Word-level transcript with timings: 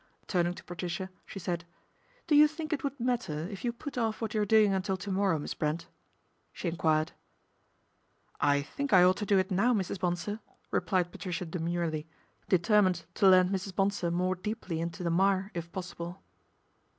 Turning 0.25 0.55
to 0.55 0.63
Patricia 0.63 1.11
she 1.27 1.37
said:" 1.37 1.63
Do 2.27 2.33
you 2.35 2.47
think 2.47 2.73
it 2.73 2.83
would 2.83 2.99
matter 2.99 3.47
if 3.51 3.63
you 3.63 3.71
put 3.71 3.99
off 3.99 4.19
what 4.19 4.33
you 4.33 4.41
are 4.41 4.47
doing 4.47 4.73
until 4.73 4.97
to 4.97 5.11
morrow, 5.11 5.37
Miss 5.37 5.53
Brent?" 5.53 5.89
she 6.53 6.67
enquired." 6.67 7.11
I 8.51 8.63
think 8.63 8.93
I 8.93 9.03
ought 9.03 9.17
to 9.17 9.27
do 9.27 9.37
it 9.37 9.51
now, 9.51 9.75
Mrs. 9.75 9.99
Bonsor,"] 9.99 10.39
replied 10.71 11.11
Patricia 11.11 11.45
demurely, 11.45 12.07
determined 12.49 13.05
to 13.13 13.27
land 13.27 13.51
Mrs. 13.51 13.75
Bonsor 13.75 14.09
more 14.09 14.33
deeply 14.33 14.81
into 14.81 15.03
the 15.03 15.11
mire 15.11 15.51
if 15.53 15.71
possible. 15.71 16.23